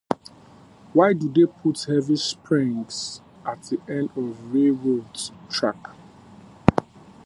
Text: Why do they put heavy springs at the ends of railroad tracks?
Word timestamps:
Why 0.93 1.13
do 1.13 1.29
they 1.29 1.45
put 1.45 1.83
heavy 1.83 2.15
springs 2.15 3.21
at 3.45 3.61
the 3.61 3.79
ends 3.87 4.11
of 4.17 4.51
railroad 4.51 5.05
tracks? 5.47 5.91